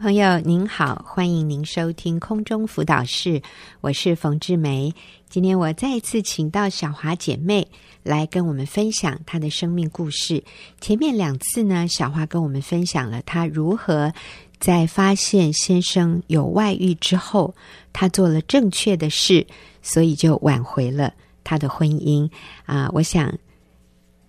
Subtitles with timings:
[0.00, 3.42] 朋友您好，欢迎您收听空中辅导室，
[3.82, 4.94] 我是冯志梅。
[5.28, 7.68] 今天我再一次请到小华姐妹
[8.02, 10.42] 来跟我们分享她的生命故事。
[10.80, 14.10] 前面两次呢，小华跟我们分享了她如何
[14.58, 17.54] 在发现先生有外遇之后，
[17.92, 19.46] 她做了正确的事，
[19.82, 21.12] 所以就挽回了
[21.44, 22.26] 她的婚姻
[22.64, 22.88] 啊。
[22.94, 23.30] 我想。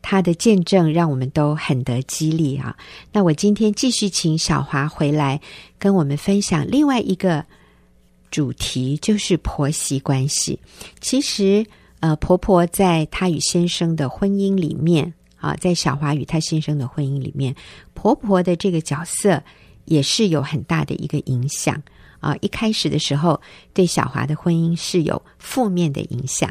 [0.01, 2.75] 他的见证让我们都很得激励啊！
[3.11, 5.39] 那我今天继续请小华回来
[5.77, 7.45] 跟我们分享另外一个
[8.29, 10.59] 主题，就是婆媳关系。
[10.99, 11.65] 其实，
[11.99, 17.55] 呃，婆婆在她与先生的婚姻里面啊，在小华与她先生的婚姻里面，
[17.93, 19.41] 婆婆的这个角色
[19.85, 21.81] 也是有很大的一个影响
[22.19, 22.35] 啊。
[22.41, 23.39] 一开始的时候，
[23.73, 26.49] 对小华的婚姻是有负面的影响。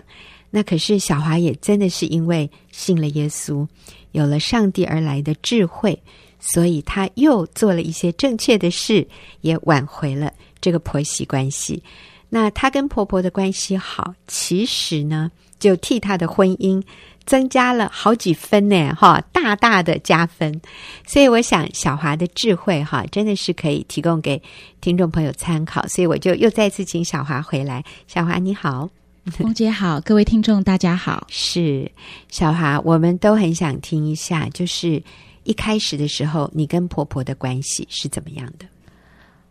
[0.50, 3.66] 那可是小华也真的是因为信了耶稣，
[4.12, 5.96] 有了上帝而来的智慧，
[6.40, 9.06] 所以他又做了一些正确的事，
[9.42, 11.82] 也挽回了这个婆媳关系。
[12.28, 16.82] 那他跟婆婆的关系好，其实呢，就替他的婚姻
[17.26, 20.60] 增加了好几分呢，哈，大大的加分。
[21.07, 24.40] 所以我想小华的智慧，哈，真的是可以提供给
[24.80, 25.87] 听众朋友参考。
[25.87, 27.85] 所以我就又再次请小华回来。
[28.07, 28.88] 小华你好。
[29.30, 31.26] 冯姐好，各位听众大家好。
[31.29, 31.90] 是
[32.30, 35.02] 小华，我们都很想听一下，就是
[35.45, 38.65] 一开始的时候，你跟婆婆的关系是怎么样的？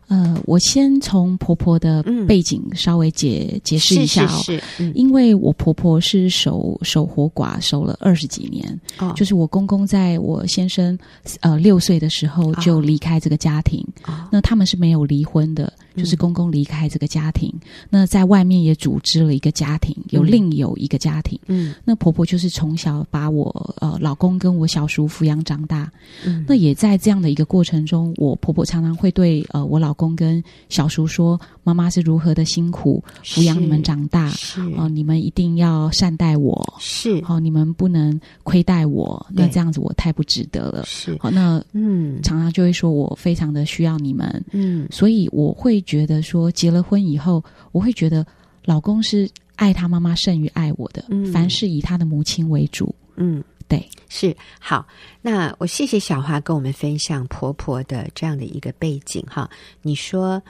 [0.08, 4.42] 呃，我先从婆婆的背景稍微解、嗯、解释一下哦。
[4.42, 8.80] 是，是，是、嗯，因为我婆婆是守守活寡，守了二十几年。
[8.98, 10.98] 哦，就是我公公在我先生
[11.42, 13.86] 呃六岁的时候就离开这个家庭。
[14.04, 15.72] 哦，那他们是没有离婚的。
[15.96, 17.60] 就是公公离开这个家庭，嗯，
[17.90, 21.38] 那在外面也组织了一个家庭，有另有一个家庭。
[21.46, 25.90] 嗯，那婆婆就是从小把我呃老公跟我小叔抚养长大。
[26.24, 39.26] 嗯，那也在这样的一个过程中，我婆婆常常会对呃我老公跟小叔说：“妈妈是如何的辛苦抚养你们长大，是哦，呃，你们一定要善待我，是哦，你们不能亏待我。
[39.32, 40.84] 那这样子我太不值得了。
[40.84, 44.44] 是好，哦，那嗯，常常就会说我非常的需要你们。
[44.52, 45.79] 嗯，所以我会。
[45.82, 47.42] 觉得说结了婚以后，
[47.72, 48.26] 我会觉得
[48.64, 52.94] 老公是爱他妈妈胜于爱我的，嗯，凡事以他的母亲为主。
[53.16, 54.86] 嗯，对，是好。
[55.20, 59.48] 那我谢谢小华跟我们分享婆婆的这样的一个背景哈。
[59.82, 60.42] 你说，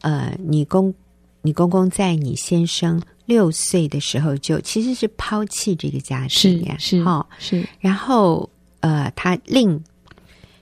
[0.00, 0.94] 呃，你公
[1.42, 7.68] 你公公在你先生六岁的时候就其实是抛弃这个家庭呀，是哈是，是。
[7.78, 8.48] 然后
[8.80, 9.82] 呃，他另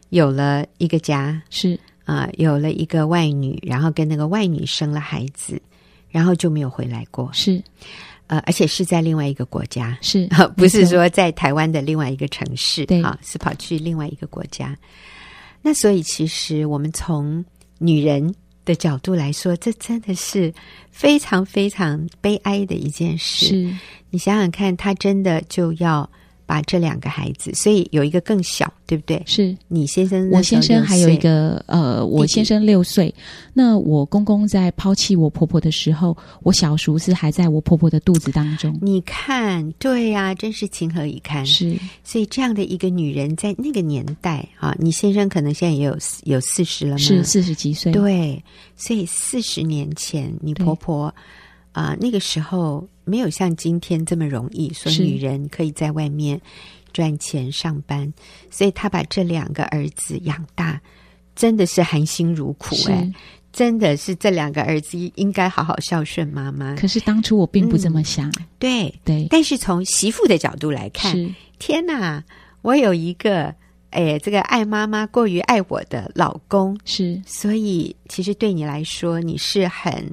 [0.09, 1.79] 有了一个家是。
[2.05, 5.61] 啊、呃，有了一个外女，然后跟那个外女生了孩子，
[6.11, 7.31] 然后就没有回来过。
[7.33, 7.63] 是，
[8.27, 14.77] 呃，而且是在另外一个国家，是， 不是说在台湾的另外一个城市，对，啊，是跑去另外一个国家。
[15.63, 17.45] 那所以，其实我们从
[17.79, 18.35] 女人
[18.65, 20.53] 的角度来说，这真的是
[20.91, 23.47] 非常非常悲哀的一件事。
[23.47, 23.77] 是，
[24.11, 26.09] 你想想看，她真的就要。
[26.47, 29.23] 把这两个孩子，所以有一个更小，对不对？
[29.27, 33.15] 是你先生，我先生还有一个呃，我先生六岁。
[33.53, 38.77] 那我公公在抛弃我婆婆的时候，我小叔是还在我婆婆的肚子当中。
[38.83, 41.45] 你看，对呀、啊，真是情何以堪。
[41.47, 46.99] 是，所以这样的一个女人，在那个年代啊，你先生可能现在也有有四十了吗？
[46.99, 47.93] 是四十几岁。
[47.93, 48.43] 对，
[48.77, 51.15] 所以四十年前，你婆婆。
[51.75, 56.41] 啊、呃，那个时候没有像今天这么容易，说女人可以在外面
[56.93, 58.11] 赚钱上班，
[58.49, 60.81] 所以她把这两个儿子养大，
[61.35, 63.13] 真的是含辛茹苦哎，
[63.53, 66.77] 真的是这两个儿子应该好好孝顺妈妈。
[66.77, 69.27] 可是当初我并不这么想，嗯、对对。
[69.29, 72.23] 但是从媳妇的角度来看，天哪，
[72.63, 73.53] 我有一个
[73.91, 80.09] 哎，这个爱妈妈过于爱我的老公，是，所以其实对你来说，你是很。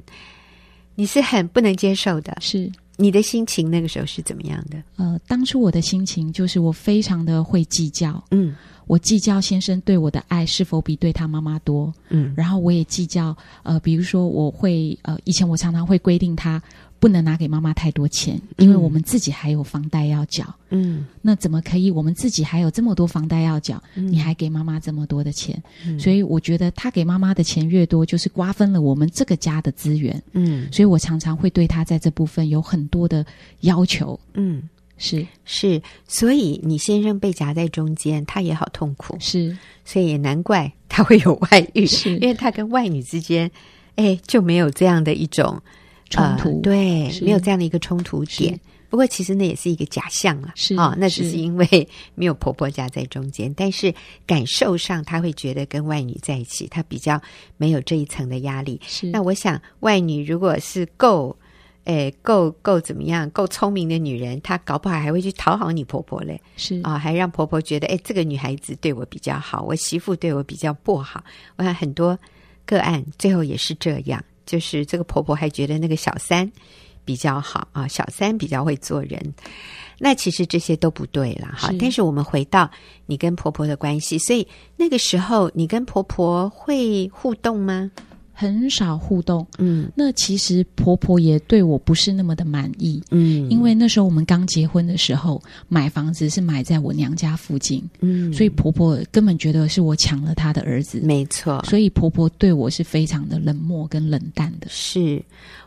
[0.94, 2.70] 你是很不能接受的，是。
[2.98, 4.80] 你的心情那个时候是怎么样的？
[4.96, 8.54] 呃，当初我的心情就是我非常的会计较，嗯，
[8.86, 16.62] 我计较先生对我的爱是否比对他妈妈多，嗯，然后我也计较，呃，比如说我会，呃，以前我常常会规定他。
[17.02, 20.44] 不能拿给妈妈太多钱，因为我们自己还有房贷要缴。
[20.70, 21.90] 嗯，那怎么可以？
[21.90, 25.60] 我们自己还有这么多房贷要缴，嗯，你还给妈妈这么多的钱？
[25.84, 30.22] 嗯，所以我觉得他给妈妈的钱越多，就是瓜分了我们这个家的资源。
[30.30, 33.26] 嗯，所以我常常会对他在这部分有很多的
[33.62, 34.16] 要求。
[34.34, 34.62] 嗯，
[34.96, 39.16] 是是，所以你先生被夹在中间，他也好痛苦。
[39.18, 43.50] 是，所以也难怪他会有外遇，是因为他跟外女之间，
[43.96, 45.60] 哎，就没有这样的一种。
[46.12, 53.92] 冲突、呃、对，没有这样的一个冲突点，不过其实那也是一个假象了，是啊、哦，那只是因为没有婆婆夹在中间，但是
[54.26, 57.20] 感受上她会觉得跟外女在一起，她比较
[57.56, 58.80] 没有这一层的压力。
[58.86, 61.36] 是，那我想外女如果是够。
[61.84, 63.28] 诶，够够怎么样？
[63.30, 66.40] 够聪明的女人，她搞不好还会去讨好你婆婆嘞。
[66.56, 71.24] 是啊、哦，还让婆婆觉得，诶，这个女孩子对我比较好，我媳妇对我比较不好。
[71.56, 72.16] 我看很多
[72.64, 76.50] 个案最后也是这样，就是这个婆婆还觉得那个小三
[77.04, 79.34] 比较好啊，小三比较会做人。
[79.98, 81.70] 那其实这些都不对了哈。
[81.78, 82.70] 但是我们回到
[83.06, 84.46] 你跟婆婆的关系，所以
[84.76, 87.90] 那个时候你跟婆婆会互动吗？
[88.42, 104.66] 很少互动，嗯，那其实婆婆也对我不是那么的满意，嗯，因为那时候我们刚结婚的时候，买房子是买在我娘家附近，嗯，所以婆婆根本觉得是我抢了她的儿子，没错，所以婆婆对我是非常的冷漠跟冷淡的。
[104.68, 105.22] 是，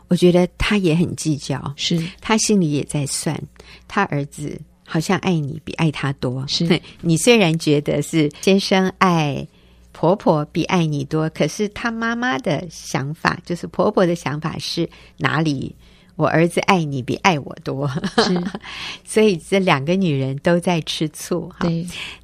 [0.08, 1.98] 我觉得她也很计较，是。
[2.20, 3.42] 她心里也在算，
[3.88, 6.78] 她儿子好像爱你比爱他多，是。
[7.00, 9.48] 你虽然觉得是先生爱。
[9.98, 15.74] 婆婆比爱你多，可是她妈妈的想法就是婆婆的想法是哪里？
[16.16, 17.88] 我儿子爱你比爱我多，
[18.18, 18.44] 是，
[19.04, 21.48] 所以这两个女人都在吃醋。
[21.48, 21.66] 哈，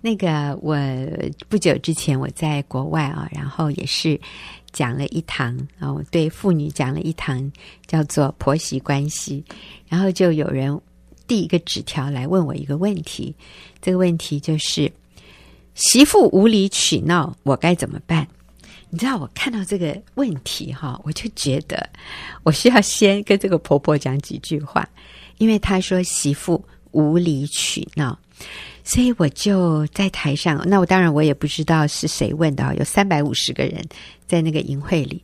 [0.02, 0.76] 那个我
[1.48, 4.20] 不久之前我在国外啊，然后也是
[4.70, 7.50] 讲了一堂啊，我对妇女讲了一堂
[7.86, 9.42] 叫做婆媳关系，
[9.88, 10.78] 然后就有人
[11.26, 13.34] 递一个纸条来问我一个问题，
[13.80, 14.92] 这个问题就是。
[15.74, 18.26] 媳妇无理取闹，我该怎么办？
[18.90, 21.88] 你知道，我看到这个问题哈，我就觉得
[22.42, 24.86] 我需要先跟这个婆婆讲几句话，
[25.38, 28.18] 因为她说媳妇无理取闹，
[28.84, 30.62] 所以我就在台上。
[30.68, 33.82] 那我当然我也不知道是谁问的，有三百五十个人
[34.26, 35.22] 在那个营会里，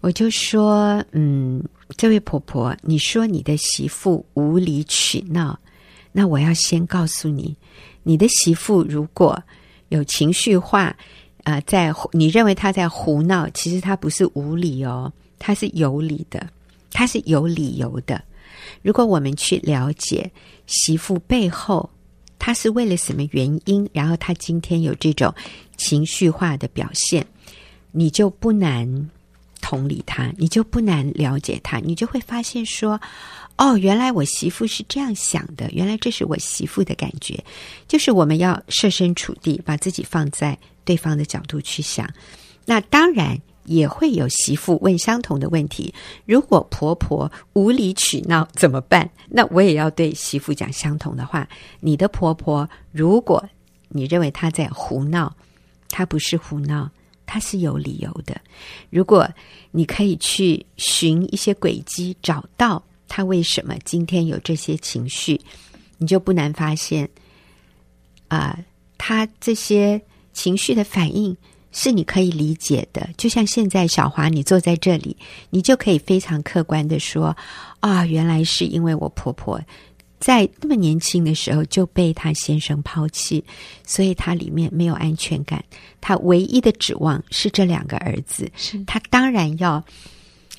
[0.00, 1.60] 我就说：嗯，
[1.96, 5.58] 这位婆婆，你说你的媳妇无理取闹，
[6.12, 7.56] 那我要先告诉你，
[8.04, 9.42] 你的媳妇如果
[9.92, 10.96] 有情绪化，
[11.44, 16.48] 啊、在你认为他在胡闹，其实他不是无理哦，他是有理的，
[16.90, 18.22] 他是有理由的。
[18.80, 20.30] 如果我们去了解
[20.66, 21.88] 媳妇背后，
[22.38, 25.32] 他是为了什么原因，然后他今天有这种
[25.76, 27.24] 情绪化的表现，
[27.90, 29.10] 你就不难
[29.62, 33.00] 同理他，你就不难了解他，你就会发现说。
[33.58, 35.70] 哦，原来我媳妇是这样想的。
[35.72, 37.38] 原来这是我媳妇的感觉，
[37.86, 42.10] 就是我们要设身处地，把自己放在对方的角度去想。
[42.64, 45.92] 那当然也会有媳妇问相同的问题：
[46.24, 49.08] 如果婆婆无理取闹怎么办？
[49.28, 51.46] 那我也要对媳妇讲相同的话。
[51.78, 53.44] 你的婆婆，如果
[53.90, 55.32] 你认为她在胡闹，
[55.90, 56.90] 她不是胡闹，
[57.32, 58.38] 他是有理由的。
[58.90, 59.26] 如果
[59.70, 62.82] 你可以去寻一些轨迹，找到。
[63.08, 65.40] 他为什么今天有这些情绪？
[65.96, 67.08] 你就不难发现，
[68.28, 68.58] 啊、
[68.98, 69.98] 他这些
[70.34, 71.34] 情绪的反应
[71.72, 73.08] 是你可以理解的。
[73.16, 75.16] 就像现在小华，你坐在这里，
[75.48, 77.34] 你就可以非常客观的说：
[77.80, 79.58] 啊，原来是因为我婆婆
[80.22, 83.44] 在那么年轻的时候就被她先生抛弃，
[83.84, 85.62] 所以她里面没有安全感。
[86.00, 89.84] 她唯一的指望是这两个儿子，是她当然要。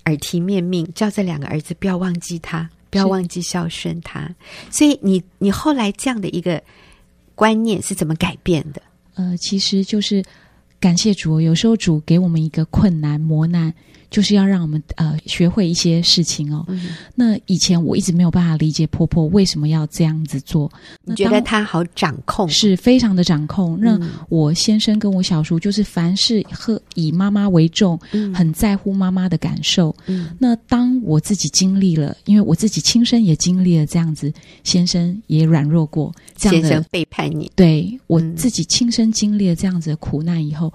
[0.05, 4.29] 耳提面命，叫这两个儿子不要忘记他，不要忘记孝顺他。
[4.69, 6.61] 所以你，你你后来这样的一个
[7.35, 8.81] 观念是怎么改变的？
[9.13, 10.21] 呃，其实就是
[10.77, 13.73] 感谢主，有时候主给我们一个困难磨难。
[14.13, 16.63] 就是要让我们呃学会一些事情哦。
[16.67, 20.71] 嗯、那以前我一直没有办法理解婆婆为什么要这样子做。
[21.03, 22.47] 你觉得她好掌控？
[22.47, 23.75] 是非常的掌控。
[23.81, 29.93] 那我先生跟我小叔就是凡事和以妈妈为重，嗯、很在乎妈妈的感受。
[30.05, 34.31] 嗯、那当我自己经历了，因为我自己亲身也经历了这样子，
[34.63, 37.51] 先生也软弱过，这样的先生背叛你。
[37.55, 40.71] 对，我自己亲身经历了这样子的苦难以后。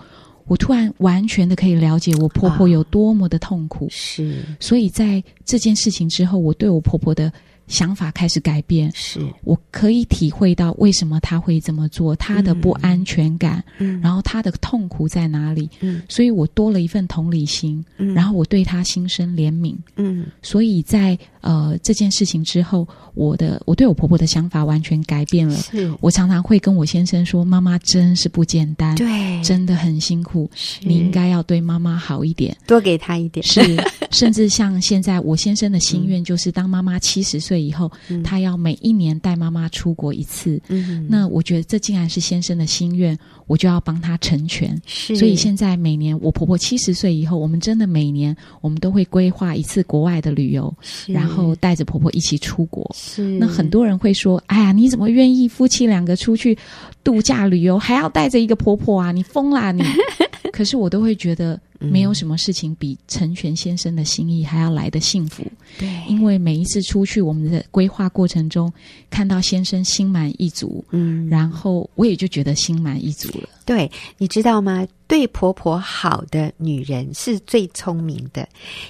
[0.48, 7.32] 我突然完全的可以了解我婆婆有多么的痛苦，是，所以在这件事情之后，我对我婆婆的
[7.68, 9.20] 想法开始改变，是。
[9.44, 25.92] 我可以体会到为什么他会这么做，他的不安全感，嗯，然后他的痛苦在哪里，嗯，所以我多了一份同理心，嗯，然后我对他心生怜悯，嗯，所以在呃这件事情之后，我的我对我婆婆的想法完全改变了，是。
[26.00, 30.80] 我常常会跟我先生说，妈妈真是不简单，对，真的很辛苦，是。
[30.82, 33.60] 你应该要对妈妈好一点，多给她一点，是，
[34.10, 40.60] 甚至像现在我先生的心愿，就是当妈妈七十岁以后，嗯、他要每一年带妈妈出国一次。
[40.68, 44.80] 嗯，那我觉得这竟然是先生的心愿，我就要帮他成全。
[44.86, 50.72] 是，所以现在每年我婆婆七十岁以后，我们真的每年我们都会规划一次国外的旅游，
[51.06, 52.88] 然后带着婆婆一起出国。
[52.94, 56.56] 是，那很多人会说：“哎呀，你怎么愿意夫妻两个出去
[57.02, 59.12] 度假旅游，还要带着一个婆婆啊？
[59.12, 59.82] 你疯啦你！”
[60.52, 61.60] 可是我都会觉得。
[61.78, 65.44] 没有什么事情比成全先生的心意还要来的幸福。
[65.78, 68.72] 对，因为每一次出去，我们的规划过程中，
[69.08, 73.48] 看到先生心满意足，嗯，然后我也就觉得心满意足了。
[73.64, 74.86] 对，你知道吗？
[75.06, 78.46] 对婆婆好的女人是最聪明的，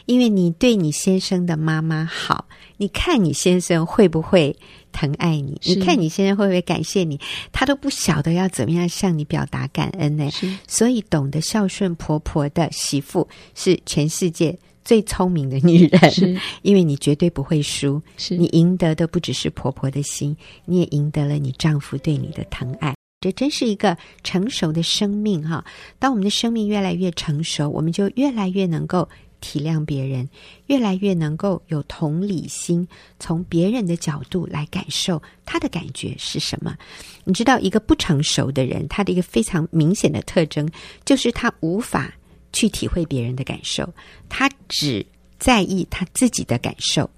[0.07, 2.45] 因为你对你先生的妈妈好，
[2.77, 4.57] 你看你先生会不会
[4.99, 5.61] 疼爱你？
[5.63, 7.21] 你看你现在会不会感谢你？
[7.53, 10.29] 他都不晓得要怎么样向你表达感恩呢？
[10.67, 18.03] 所以懂得孝顺婆婆的媳妇是全世界最聪明的女人，是 因为你绝对不会输。
[18.17, 22.93] 是你赢得的不只是婆婆的心，你也赢得了你丈夫对你的疼爱。
[23.21, 25.65] 这真是一个成熟的生命哈！
[26.01, 29.09] 当我们的生命越来越成熟，我们就越来越能够
[29.41, 30.29] 体谅别人，
[30.67, 32.87] 越来越能够有同理心，
[33.19, 36.77] 从别人的角度来感受他的感觉是什么。
[37.25, 40.69] 你知道，一个不成熟的人，他的一个非常明显的特征
[41.05, 42.13] 就是他无法
[42.53, 43.89] 去体会别人的感受，
[44.29, 45.05] 他只
[45.39, 47.09] 在意他自己的感受。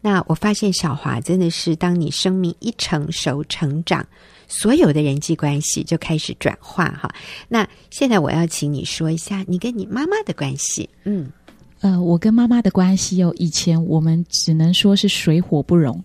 [0.00, 4.06] 那我发现小华真的是，当你生命一成熟成长。
[4.50, 7.14] 所有的人际关系就开始转化哈。
[7.48, 10.88] 那现在我要请你说一下你跟你妈妈的关系。
[11.04, 11.30] 嗯，
[11.80, 16.02] 呃，我跟妈妈的关系哦，以前我们只能说是水火不容。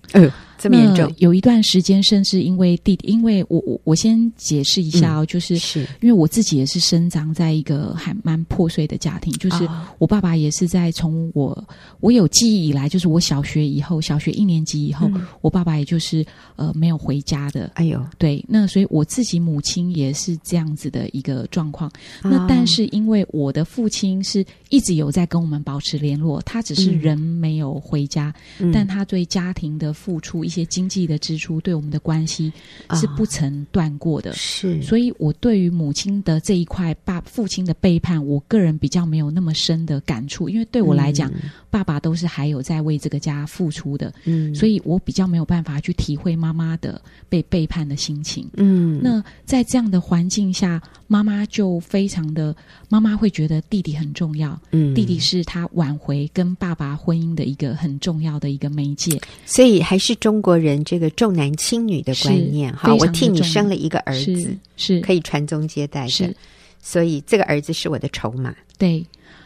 [0.57, 5.57] 这么严重，有一段时间，甚至因为弟弟，因为我我我先解释一下哦，嗯、就是。
[5.63, 9.67] 是因为我自己也是生长在一个还蛮破碎的家庭，就是
[9.98, 11.63] 我爸爸也是在从我
[12.01, 16.25] 我有记忆以来，就是我小学以后，小学一年级以后，嗯、我爸爸也就是
[16.57, 17.72] 呃没有回家的。
[17.75, 21.89] 哎呦，对，那所以我自己母亲也是这样子的一个状况。
[22.22, 30.53] 那但是因为我的父亲是一直有在跟我们保持联络，他只是人没有回家，嗯、但他对家庭的付出一。
[30.53, 32.53] 些经济的支出对我们的关系
[32.93, 41.31] 是不曾断过的，是，所以我对于母亲的这一块爸父亲的背叛，我个人比较没有那么深的感触，因为对我来讲，
[41.71, 52.55] 爸爸都是还有在为这个家付出的，嗯，所以我比较没有办法去体会妈妈的被背叛的心情，嗯，那在这样的环境下，妈妈就非常的，
[52.89, 66.35] 妈妈会觉得弟弟很重要，嗯，弟弟是他挽回跟爸爸婚姻的一个很重要的一个媒介，所以还是中国人这个重男轻女的观念哈，我替你生了一个儿子，是，可以传宗接代的，是，
[66.81, 68.55] 所以这个儿子是我的筹码。
[68.77, 69.05] 对，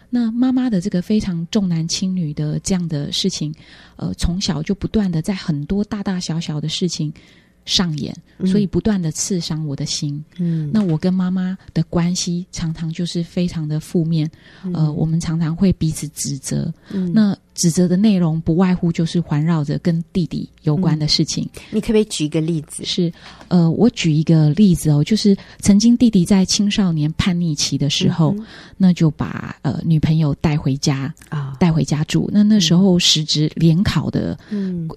[0.10, 3.54] 那妈妈的这个非常重男轻女的这样的事情，
[3.96, 7.14] 呃，从小就不断的在很多大大小小的事情
[7.66, 8.16] 上演，
[8.46, 10.24] 所以不断的刺伤我的心。
[10.38, 14.30] 嗯，那我跟妈妈的关系常常就是非常的负面，
[14.64, 16.74] 嗯、呃，我们常常会彼此指责。
[16.92, 17.38] 嗯，那。
[17.58, 21.44] 指责的内容不外乎就是环绕着跟弟弟有关的事情。
[21.56, 22.86] 嗯，你可不可以举一个例子？
[22.86, 23.12] 是，
[23.48, 28.46] 呃，我举一个例子哦，就是曾经弟弟在青少年叛逆期的时候，嗯、
[28.78, 32.30] 那就把呃女朋友带回家啊，带回家住。
[32.32, 34.38] 那那时候时值联考的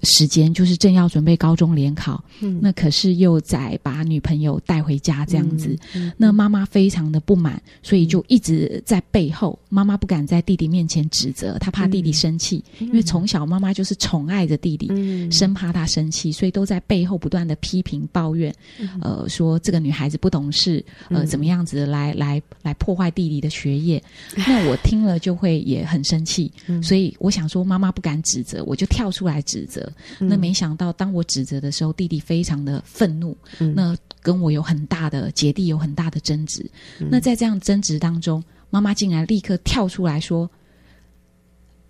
[0.03, 5.69] 时间，嗯、就是正要准备高中联考，嗯，那可是又在把女朋友带回家这样子。
[5.95, 12.50] 嗯嗯、那妈妈非常的不满，所以就一直在背后，妈妈不敢在弟弟面前指责，她怕弟弟生气。
[12.79, 24.01] 因为从小妈妈就是宠爱着弟弟，嗯、生怕他生气，所以都在背后不断的批评抱怨，嗯、呃，说这个女孩子不懂事，呃，怎么样子来来来破坏弟弟的学业。
[24.35, 29.91] 嗯、 那我听了就会也很生气，嗯、所以我想说妈妈不敢指责，我就跳出来指责。
[30.19, 36.65] 嗯、那没想到当我指责的时候，弟弟非常的愤怒，嗯、那跟我有很大的姐弟有很大的争执。
[36.99, 40.49] 嗯、那在这样争执当中，妈妈竟然立刻跳出来说。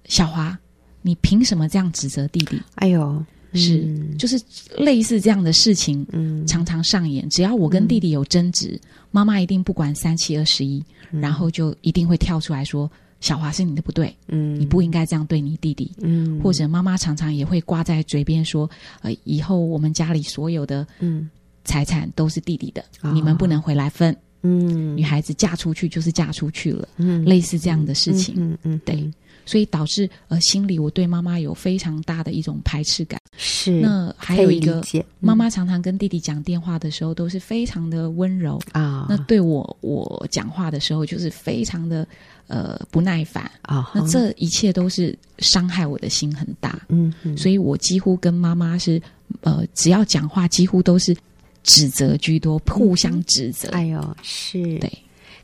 [0.05, 0.57] 小华，
[1.01, 2.61] 你凭什么这样指责弟弟？
[2.75, 4.41] 哎呦，是，嗯、就是
[4.77, 7.29] 类似这样的事情，嗯，常常上演。
[7.29, 8.79] 只要我跟弟弟有争执，
[9.11, 12.89] 妈妈、嗯、一定不管三七二十一，嗯、然后就一定会跳出来说
[13.19, 18.69] ：“小华是你的不对，嗯，你不应该这样对你弟弟。”嗯，或者妈妈常常也会挂在嘴边说
[19.01, 21.29] ：“呃，以后我们家里所有的嗯。
[21.63, 28.81] 财产都是弟弟的，嗯、你们不能回来分。”嗯，女孩子嫁出去就是嫁出去了，嗯，类似这样的事情，嗯嗯。
[28.83, 29.07] 对。
[29.45, 33.19] 所以导致呃心里我对妈妈有非常大的一种排斥感。
[33.37, 42.05] 是，那还有一个，嗯、妈妈常常跟弟弟讲电话的时候都是非常的温柔啊，那对我我讲话的时候就是非常的
[42.47, 46.79] 呃不耐烦啊，那这一切都是伤害我的心很大。
[46.89, 49.01] 嗯，所以我几乎跟妈妈是
[49.41, 51.15] 呃只要讲话几乎都是
[51.63, 53.69] 指责居多，互相指责。
[53.69, 54.91] 哎呦，是对。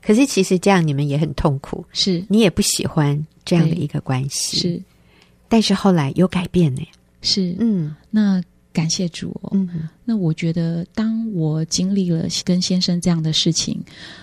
[0.08, 2.24] 可是其实这样你们也很痛苦，是。
[2.30, 4.82] 你也不喜欢这样的一个关系，是。
[5.50, 6.82] 但是后来有改变呢，
[7.22, 7.54] 是。
[7.60, 9.50] 嗯，那感谢主哦。
[9.52, 13.78] 嗯，那我觉得当我经历了跟先生这样的事情，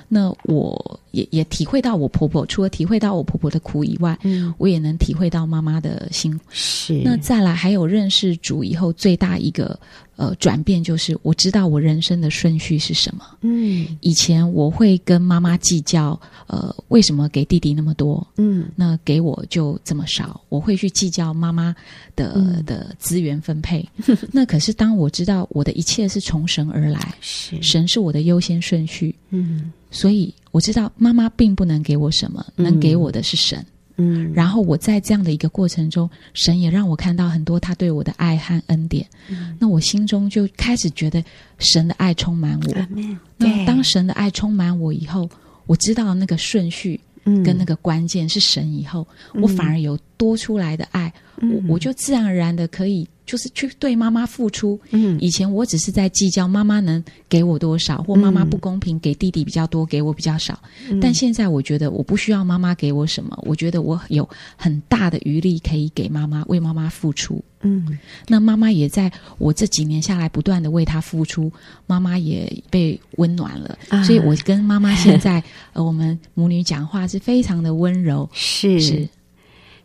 [0.09, 6.45] 那我也也体会到我婆婆，除了体会到我婆婆的苦以外，嗯，我也能体会到妈妈的辛苦。
[6.49, 7.03] 是。
[7.05, 9.79] 那再来还有认识主以后最大一个。
[10.17, 13.25] 呃，转变就是我知道我人生的顺序是什么。
[13.41, 18.25] 嗯，以前我会跟妈妈计较，呃，为什么给弟弟那么多？
[18.37, 20.41] 嗯，那给我就这么少？
[20.51, 21.75] 我会去计较妈妈
[22.15, 23.85] 的、嗯、的资源分配。
[24.31, 29.15] 那可是当我知道我的一切是从神而来，是神是我的优先顺序。
[29.31, 33.65] 嗯，所以我知道妈妈并不能给我什么，能给我的是神。
[33.97, 39.07] 嗯，然后我在这样的一个过程中，神也让我看到很多他对我的爱和恩典。
[39.29, 41.23] 嗯，那我心中就开始觉得
[41.59, 42.73] 神的爱充满我。
[42.97, 45.31] 嗯，那当神的爱充满我以后，
[45.67, 46.99] 我知道那个顺序，
[47.45, 53.09] 跟那个关键是神以后，嗯，我反而有多出来的爱，嗯，我我就自然而然的可以。
[53.27, 54.79] 就是去对妈妈付出。
[54.91, 60.59] 嗯，以前我只是在计较妈妈能给我多少，或妈妈不公平给弟弟比较多，给我比较少。
[60.91, 67.43] 嗯，但现在我觉得我不需要妈妈给我什么，我觉得我有很大的余力可以给妈妈，为妈妈付出。
[67.67, 71.51] 嗯，那妈妈也在我这几年下来不断的为她付出，
[71.87, 73.79] 妈妈也被温暖了。
[73.89, 78.29] 啊，所以我跟妈妈现在呃，我们母女讲话是非常的温柔。
[78.35, 79.09] 是是。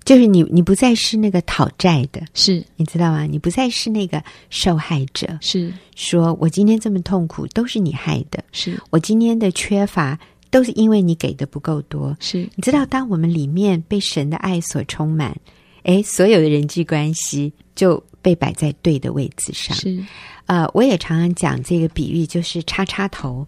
[0.05, 3.25] 就是你，你不再是那个讨债的，是你知道吗？
[3.25, 10.17] 你不再是那个受害者，是说我今天这么痛苦都是你害的，是我今天的缺乏
[10.49, 15.35] 都是因为你给的不够多，是你知道，当我们里面被神的爱所充满，
[15.83, 19.77] 诶，所有的人际关系就被摆在对的位置上。
[19.77, 20.03] 是，
[20.47, 23.45] 呃，我也常常讲这个比喻，就是插插头。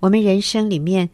[0.00, 1.08] 我们人生里面，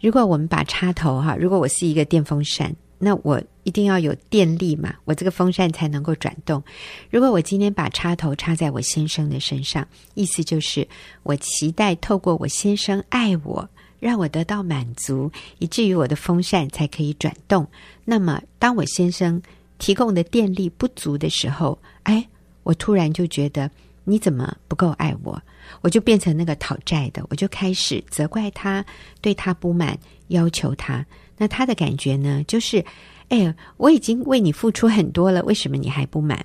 [0.00, 2.72] 如果我们把插头哈，如果我是一个电风扇。
[3.02, 6.62] 那我一定要有电力嘛，我这个风扇才能够转动。
[7.10, 10.86] 如果我今天把插头插在我先生的身上，意思就是
[11.22, 17.66] 我期待透过我先生爱我，让我得到满足，以至于我的风扇才可以转动。
[18.04, 19.40] 那么，当我先生
[19.78, 22.26] 提供的电力不足的时候，哎，
[22.62, 23.70] 我突然就觉得
[24.04, 25.40] 你怎么不够爱我？
[25.82, 28.84] 我就变成那个讨债的，我就开始责怪他，
[29.20, 29.96] 对他不满，
[30.28, 31.04] 要求他。
[31.36, 32.44] 那他的感觉呢？
[32.48, 32.84] 就是，
[33.30, 36.44] 哎，我已经为你付出很多了，为什么你还不满？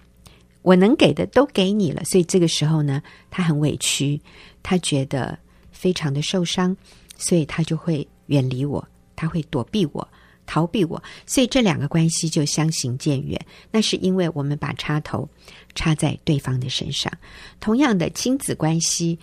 [0.62, 4.20] 我能给的都给你了，所以这个时候呢，他很委屈，
[4.64, 5.38] 他觉得
[5.72, 6.76] 非常的受伤，
[7.18, 10.08] 所以他就会远离我，他会躲避我，
[10.46, 13.40] 逃避我，所以这两个关系就相行渐远。
[13.72, 15.28] 那是因为我们把插头
[15.76, 17.12] 插在对方的身上。
[17.60, 19.20] 同样的亲子关系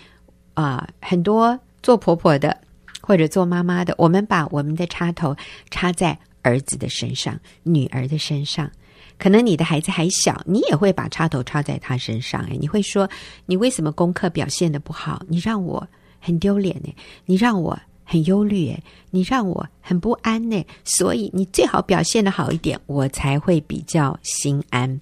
[0.54, 2.56] 啊，很多做婆婆的。
[3.04, 5.36] 或者做妈妈的，我们把我们的插头
[5.70, 8.70] 插在儿子的身上、女儿的身上。
[9.18, 12.42] 可能你的孩子还小，你也会把插头插在他身上。
[12.44, 13.08] 诶，你会说
[13.46, 15.22] ：“你为什么功课表现得不好？
[15.28, 15.86] 你让我
[16.18, 16.92] 很丢脸呢？
[17.26, 20.64] 你让我很忧虑诶，你让我很不安呢？
[20.84, 25.00] 所以你最好表现得好一点，我才会比较心安。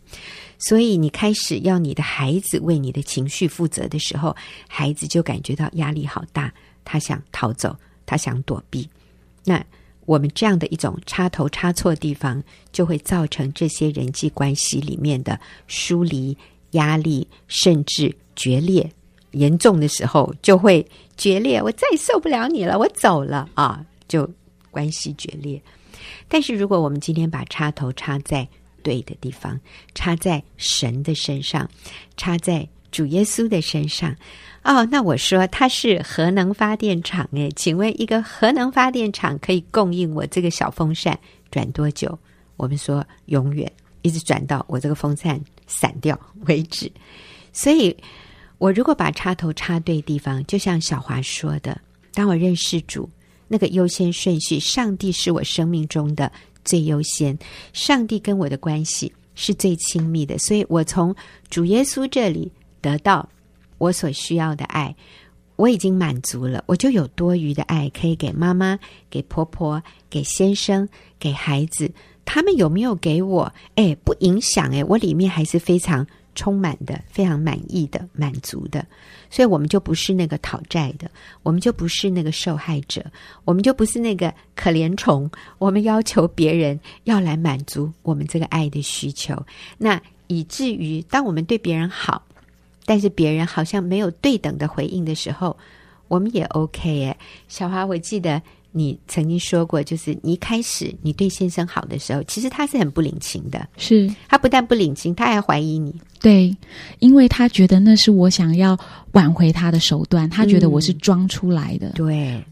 [0.58, 4.36] 所以你开始要你的孩子为你的情绪负责的时候，
[4.68, 6.52] 孩子就感觉到压力好大，
[6.84, 7.74] 他想逃走。”
[8.06, 8.90] 他想躲避，
[9.44, 9.64] 那
[10.10, 12.42] 我们这样的一种插头插错地方，
[12.72, 16.36] 就会造成这些人际关系里面的疏离、
[16.72, 18.90] 压力，甚至决裂。
[19.30, 20.84] 严重的时候就会
[21.16, 24.28] 决裂，我再也受不了你了，我走了啊，就
[24.72, 25.62] 关系决裂。
[26.26, 28.48] 但是如果我们今天把插头插在
[28.82, 29.60] 对的地方，
[29.94, 31.70] 插在神的身上，
[32.16, 34.14] 插在主耶稣的身上。
[34.62, 41.18] 哦，那我说它是核能发电厂诶，请问一个核能发电厂可以供应我这个小风扇
[41.50, 42.18] 转多久？
[42.56, 43.72] 我们说永远，
[44.02, 46.92] 一直转到我这个风扇散掉为止。
[47.54, 47.96] 所以，
[48.58, 51.80] 我如果把插头插对地方，就像小华说的，
[52.12, 53.08] 当我认识主，
[53.48, 56.30] 那个优先顺序，上帝是我生命中的
[56.66, 57.36] 最优先，
[57.72, 61.16] 上帝跟我的关系是最亲密的，所以我从
[61.48, 63.28] 主耶稣这里得到。
[63.78, 64.94] 我所需要的爱，
[65.56, 70.86] 我已经满足了，我就有多余的爱可以给妈妈、给婆婆、给先生、
[71.18, 71.90] 给孩子。
[72.26, 73.50] 他们有没有给我？
[73.76, 78.86] 哎，不影响哎，我里面还是非常充满的，非常满意的、满足的。
[79.30, 81.10] 所以，我们就不是那个讨债的，
[81.42, 83.02] 我们就不是那个受害者，
[83.46, 85.28] 我们就不是那个可怜虫。
[85.56, 89.34] 我们要求别人要来满足我们这个爱的需求，
[89.78, 92.22] 那以至于当我们对别人好。
[92.90, 95.56] 但是别人好像没有对等的回应的时候，
[96.08, 97.16] 我们也 OK 耶。
[97.46, 103.64] 小华，我记得你曾经说过，就是你一开始你对先生好的时候，其实他是很不领情的。
[103.76, 105.94] 是他不但不领情，他还怀疑你。
[106.20, 106.52] 对，
[106.98, 108.76] 因为他觉得那是我想要
[109.12, 111.90] 挽回他的手段，他觉得我是装出来的。
[111.90, 112.44] 嗯、对，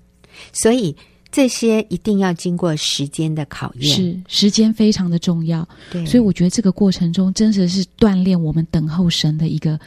[0.53, 0.95] 所以。
[1.31, 5.69] 这些一定要经过时间的考验，是时间非常的重要。
[5.91, 9.79] 对，所以我觉得这个过程中真的是锻炼我们等候神的一个。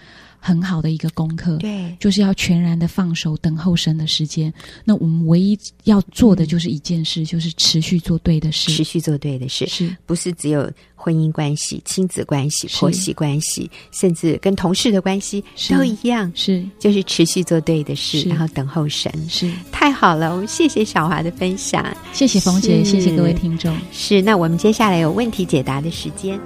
[0.44, 4.52] 很好的一个功课，对，就是要全然的放手，等候神的时间。
[4.84, 9.96] 那我们唯一要做的就是一件事，嗯、就是持续做对的事，持续做对的事，是。
[10.08, 16.66] 不是只有婚姻关系、亲子关系、婆媳关系，甚至跟同事的关系都一样，是。
[16.80, 19.52] 就是持续做对的事，然后等候神，是。
[19.72, 20.32] 太好了。
[20.32, 23.78] 我们谢谢小华的分享，谢谢冯姐，谢谢各位听众。
[23.92, 26.40] 是，那我们接下来有问题解答的时间。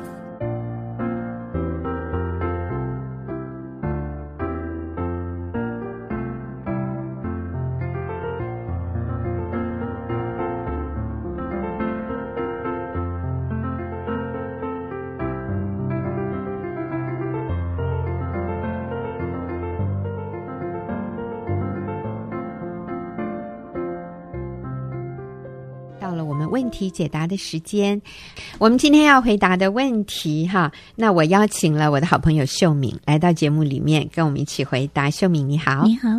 [26.75, 28.01] 题解答的时间，
[28.59, 35.09] 我们今天要回答的问题哈，那我邀请了我的好朋友秀敏来到节目里面，跟我们一起回答。
[35.09, 36.09] 秀敏你好，你好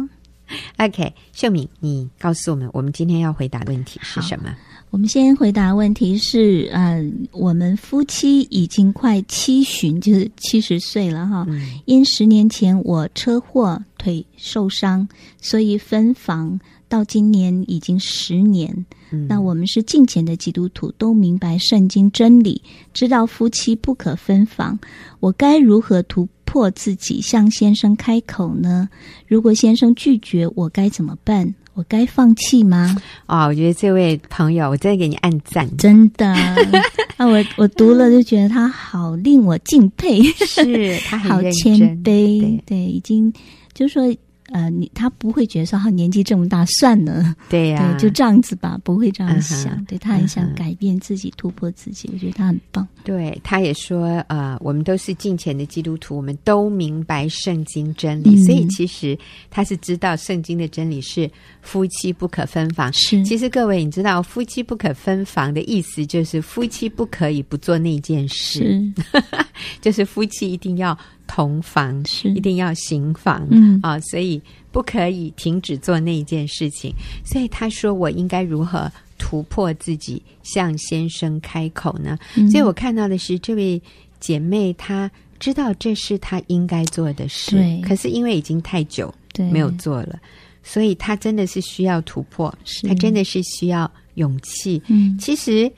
[0.78, 4.50] ，OK，秀敏，你告诉我们，我们今天要回答的问题是什么？
[4.90, 15.06] 我们先回答问题是，嗯、呃，我们夫妻已经快七旬，就是七十岁了哈，嗯、因十年前我车祸腿受伤，
[15.38, 16.58] 所以分房。
[16.88, 22.62] 到今年已经十年，嗯、那我们是敬虔的基督徒，都明白圣经真理，
[22.94, 24.78] 知道夫妻不可分房。
[25.20, 28.88] 我该如何突破自己，向先生开口呢？
[29.26, 31.54] 如果先生拒绝，我该怎么办？
[31.74, 32.96] 我该放弃吗？
[33.26, 36.26] 啊、哦，我觉得这位朋友，我真的给你按赞，真的。
[37.18, 43.32] 啊，我我读了就觉得他好令我敬佩，是他很好谦卑，对，对，已经
[43.74, 44.16] 就是说。
[44.52, 49.76] 呃，你他不会觉得说，他年纪这么大，算了，对呀、啊，对，就这样子吧，不会这样想。
[49.76, 51.34] Uh 对他很想改变自己，uh.
[51.36, 52.86] 突破自己，我觉得他很棒。
[53.04, 59.18] 对，他也说，呃，我们都是敬虔的基督徒，我们都明白圣经真理，嗯、所以其实
[59.50, 61.30] 他是知道圣经的真理是
[61.60, 62.92] 夫妻不可分房。
[62.92, 69.22] 是，其实各位，你知道夫妻不可分房的意思，就是夫妻不可以不做那件事，是
[69.82, 70.96] 就是夫妻一定要。
[71.26, 76.94] 同房是一定要行房，嗯啊，所以不可以停止做那一件事情。
[77.24, 83.80] 所以他说：“我应该如何突破自己，向先生开口呢？”嗯、所以我看到的是这位
[84.20, 89.12] 姐妹，她知道这是她应该做的事，对可是因为已经太久
[89.50, 90.18] 没有做了，
[90.62, 92.52] 所以她真的是需要突破，
[92.86, 94.80] 她真的是需要勇气。
[94.86, 95.70] 嗯，其实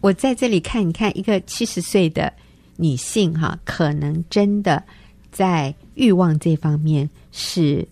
[0.00, 2.32] 我在这里看，你看一个七十岁的。
[2.76, 4.82] 女性哈，可能真的
[5.30, 7.86] 在欲望这方面是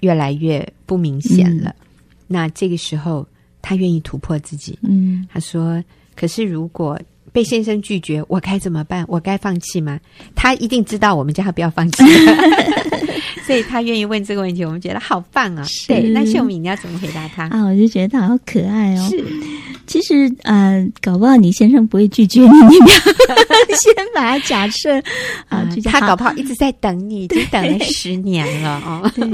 [0.00, 1.70] 越来越不明显了。
[1.80, 1.86] 嗯、
[2.26, 3.26] 那这个时候，
[3.60, 4.78] 她愿意突破自己。
[4.82, 5.82] 嗯，她说
[6.14, 7.00] ：“可是如果
[7.32, 9.04] 被先生拒绝，我该怎么办？
[9.08, 9.98] 我该放弃吗？”
[10.36, 12.04] 他一定知道我们叫他不要放弃，
[13.46, 14.64] 所以他愿意问这个问题。
[14.64, 15.64] 我们觉得好棒啊！
[15.64, 17.48] 是对，那秀敏你要怎么回答他？
[17.48, 19.08] 啊，我就觉得他好可爱哦。
[19.10, 19.24] 是。
[19.84, 22.96] 其实，呃，搞不好你先生不会拒绝你，你不要
[23.76, 24.96] 先把他假设
[25.48, 29.10] 啊，嗯、他搞不好一直在等你，已经等了十年了哦。
[29.14, 29.24] 对，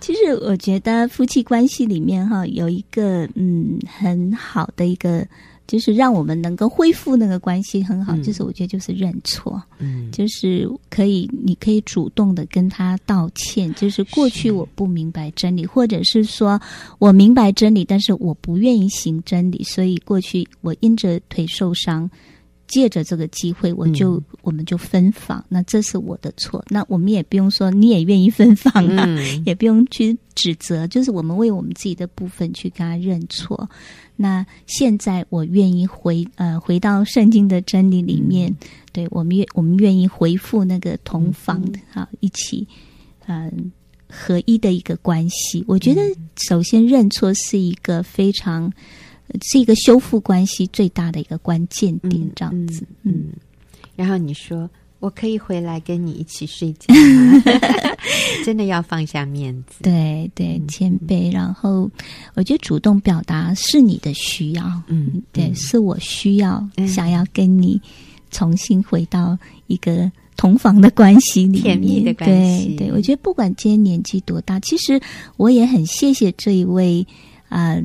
[0.00, 5.26] 其实我觉得夫妻关系里面哈，有一个嗯很好的一个。
[5.66, 13.72] 就是让我们能够恢复那个关系很好，嗯、就是我觉得就是认错，嗯，就是可以，你可以主动的跟他道歉。
[13.74, 16.60] 就是过去我不明白真理，或者是说
[16.98, 22.10] 我明白真理，但是我不愿意行真理，所以过去我因着腿受伤。
[22.72, 26.64] 借着这个机会，我就、嗯、我们就分房，那这是我的错。
[26.70, 33.68] 那我们也不用说你也愿意分房啊，嗯、 也不用去指责，就是我们为我们自己的部分去跟他认错。
[34.16, 38.56] 那现在我愿意回呃回到圣经的真理里面，嗯、
[38.90, 42.66] 对我们愿我们愿意回复那个同房的哈、嗯、一起
[43.26, 43.46] 嗯。
[43.46, 43.52] 呃
[44.14, 45.64] 合一的一个关系。
[45.66, 46.02] 我觉得
[46.36, 48.70] 首先认错是一个非常
[49.42, 52.86] 是一个修复关系最大的一个关键点，这样子。
[53.02, 53.32] 嗯，嗯，
[53.96, 54.68] 然后你说。
[55.02, 57.42] 我可以回来跟你一起睡觉吗？
[58.46, 59.82] 真的要放下面子。
[59.82, 61.90] 对对，谦卑，然后
[62.34, 64.62] 我觉得主动表达是你的需要。
[64.86, 67.82] 嗯，对，嗯、是我需要、嗯、想要跟你
[68.30, 72.76] 重新回到一个同房的关系里面，甜蜜的关系。
[72.76, 75.00] 对对，我觉得不管今天年纪多大，其实
[75.36, 77.04] 我也很谢谢这一位
[77.48, 77.82] 啊、呃、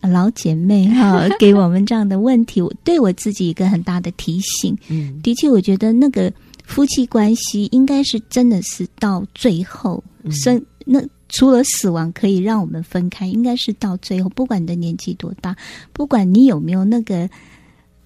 [0.00, 4.76] 老姐妹哈， 给我们这样的问题，我对我自己一个很大的提醒。
[4.88, 6.32] 嗯，的确，我觉得那个。
[6.66, 15.56] 夫妻关系应该是真的是到最后生，嗯、那除了死亡可以让我们分开，应该是到最后，不管你的年纪多大，
[15.92, 17.28] 不管你有没有那个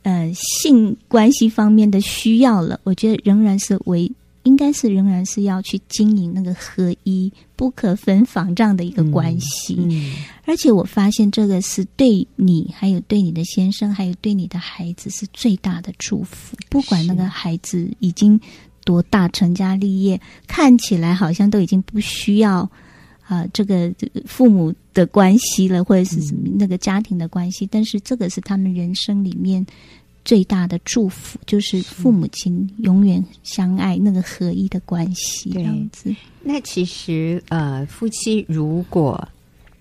[0.02, 4.10] 呃性关系方面的需要了，我觉得仍然是为。
[4.44, 16.56] 应该是仍然是要去经营那个合一、不可分房这样的一个关系，嗯嗯、而且我发现这个是对你，还有对你的先生，还有对你的孩子是最大的祝福。
[16.68, 18.40] 不管那个孩子已经
[18.84, 22.60] 多大，成家立业，看起来好像都已经不需要
[23.22, 29.64] 啊、呃、这个这个父母的关系了，或者是什么那个家庭的关系，嗯、但是这个是他们人生里面。
[30.24, 36.14] 最大的祝福就是父母亲永远相爱，那个合一的关系这样子。
[36.42, 39.28] 那其实呃，夫妻如果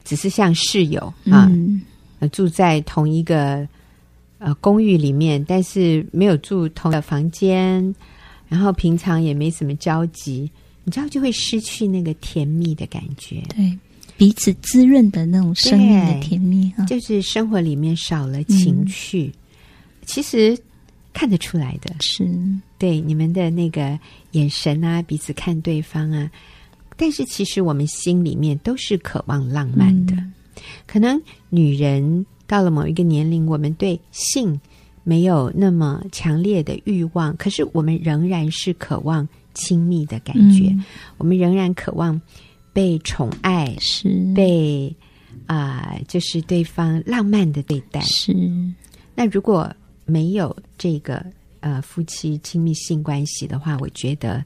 [0.03, 1.82] 只是像室友啊，嗯、
[2.32, 3.65] 住在同一个
[4.38, 7.95] 呃公寓里面，但是没有住同一个房间，
[8.49, 10.51] 然后平常也没什么交集，
[10.84, 13.41] 你知道就会失去那个甜蜜的感觉。
[13.56, 13.77] 对，
[14.17, 19.32] 彼此滋润的那种生命的甜蜜啊，就是生活里面少了情趣。
[20.03, 20.57] 嗯其实
[21.13, 22.27] 看得出来的是，
[22.79, 23.97] 对你们的那个
[24.31, 26.29] 眼神啊，彼此看对方啊。
[26.97, 30.15] 但是其实我们心里面都是渴望浪漫的。
[30.15, 30.33] 嗯、
[30.87, 34.59] 可能女人到了某一个年龄，我们对性
[35.03, 40.69] 没有那么强烈的欲望，可是我们仍然是渴望亲密的感觉。
[40.69, 40.83] 嗯、
[41.19, 42.19] 我们仍然渴望
[42.73, 44.91] 被宠爱，是被
[45.45, 48.01] 啊、呃，就是对方浪漫的对待。
[48.01, 48.35] 是
[49.13, 49.71] 那如果。
[50.05, 51.25] 没有这个
[51.61, 54.43] 呃夫妻亲密性关系的话，我觉得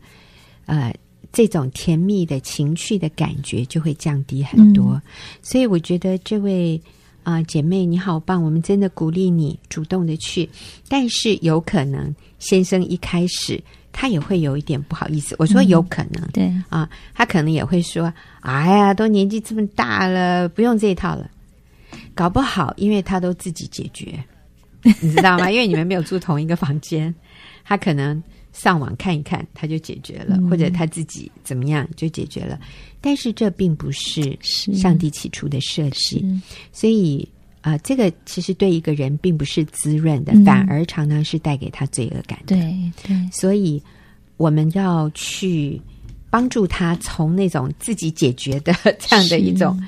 [0.65, 0.93] 呃
[1.33, 4.93] 这种甜蜜的情趣的感觉就会降低很多。
[4.93, 5.01] 嗯、
[5.41, 6.81] 所以我觉得这位
[7.23, 10.49] 啊、呃、姐妹你好棒，我们真的鼓励你主动的去。
[10.87, 15.35] 但是有可能先生一开始他也会有一点不好意思。
[15.39, 21.29] 我说有可能，嗯、对啊，他可能也会说：“哎呀，都年纪这么大了，不用这一套了。”
[22.13, 24.23] 搞不好因为他都自己解决。
[25.01, 25.51] 你知道吗？
[25.51, 27.13] 因为你们没有住同一个房间，
[27.63, 28.21] 他可能
[28.53, 32.59] 上网看一看，他就解决了，嗯、或者他自己怎么样就解决了。
[32.99, 36.25] 但是这并不是上帝起初的设计，
[36.71, 37.27] 所以
[37.61, 42.55] 啊、呃，这个其实对一个人并不是滋润的，嗯、反而常常是带给他罪恶感的。
[42.55, 43.81] 对对，所以
[44.37, 45.79] 我们要去
[46.29, 49.79] 帮助他从那种自己解决的这样的一种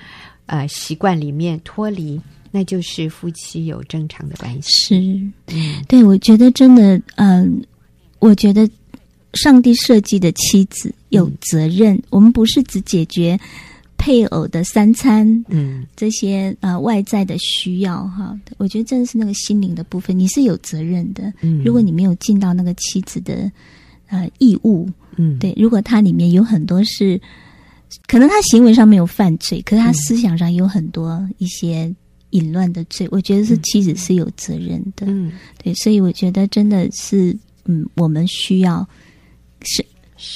[0.46, 2.22] 呃习惯里面脱离。
[2.52, 4.70] 那就是夫妻有正常的关系。
[4.72, 4.96] 是，
[5.56, 7.68] 嗯、对，我觉得真的，嗯、呃，
[8.18, 8.68] 我觉得
[9.34, 11.96] 上帝设计的妻子有责任。
[11.96, 13.40] 嗯、我们不是只解决
[13.98, 18.36] 配偶的三餐，嗯，这些呃外在的需要哈。
[18.58, 21.32] 我觉得真的是那个心灵的部分，你是有责任的。
[21.42, 23.52] 嗯，如果你没有尽到那个妻子的
[24.08, 27.22] 呃义务，嗯，对，如果他里面有很多是，
[28.08, 31.94] 可能他行为上没有犯罪，可是他思想上有很多一些。
[32.32, 35.06] 淫乱的罪，我觉得是妻子是有责任的。
[35.08, 35.32] 嗯，
[35.64, 38.88] 对，所以我觉得真的是，嗯，我们需要
[39.62, 39.86] 是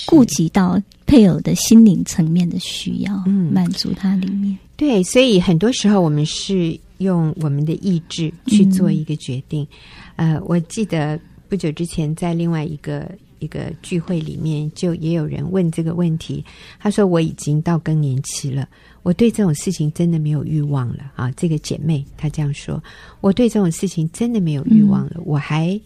[0.05, 4.57] 顾及到配偶的心灵层面的需要，嗯，满足他里面。
[4.75, 9.67] 对，所以很多时候我们是用我们的意志去做一个决定。
[10.15, 16.43] 嗯、呃，我记得不久之前在另外一个一个聚会里面，就也有人问这个问题，
[16.79, 18.67] 他说：“我已经到更年期了。”
[19.03, 21.29] 我对这种事情真的没有欲望了啊！
[21.37, 22.81] 这个姐妹她这样说，
[23.19, 25.15] 我对这种事情真的没有欲望了。
[25.15, 25.79] 嗯、我还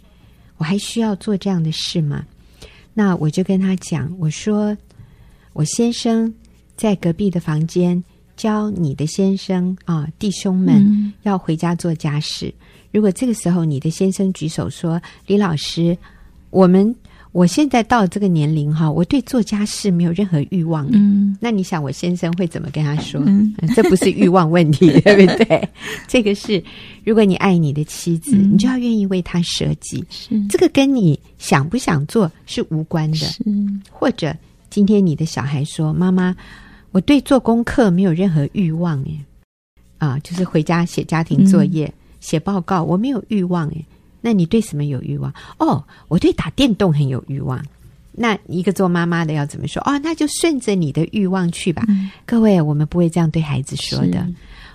[0.58, 2.24] 我还需要做这样的事吗？
[2.94, 4.78] 那我就跟她讲，我说
[5.54, 6.32] 我先生
[6.76, 8.04] 在隔壁的房间
[8.36, 12.48] 教你的先生啊，弟兄们要回家做家事。
[12.48, 12.54] 嗯、
[12.92, 15.98] 如果这个时候你的先生举手说：“李老师，
[16.52, 16.96] 我们。”
[17.38, 20.90] 我现在到了这个年龄哈，我对做家事没有任何欲望。
[20.92, 23.22] 嗯，那你想我先生会怎么跟他说？
[23.28, 25.70] 嗯， 这不是欲望问题，对不对？
[26.10, 26.64] 这个是，
[27.04, 30.04] 如果你爱你的妻子，嗯、你就要愿意为他舍己。
[30.10, 33.18] 是，这个跟你想不想做是无关的。
[33.18, 33.44] 是，
[33.92, 34.36] 或者
[34.72, 36.36] 今天你的小孩说：“妈妈，
[36.92, 43.86] 我对做功课没有任何欲望哎，啊，就是回家写家庭作业、嗯、写报告，我没有欲望耶。
[44.22, 45.34] 那你对什么有欲望？
[45.58, 47.64] 哦，我对打电动很有欲望。
[48.20, 49.80] 那一个做妈妈的要怎么说？
[49.84, 51.86] 哦，那就顺着你的欲望去吧。
[51.88, 54.28] 嗯、各位，我们不会这样对孩子说的。